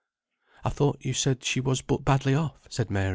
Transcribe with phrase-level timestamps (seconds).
[0.65, 3.09] ]"I thought you said she was but badly off," said Mary.